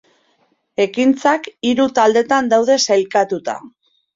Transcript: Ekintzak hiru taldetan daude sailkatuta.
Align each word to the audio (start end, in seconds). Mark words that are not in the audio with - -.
Ekintzak 0.85 1.45
hiru 1.71 1.87
taldetan 1.99 2.51
daude 2.55 2.79
sailkatuta. 2.89 3.61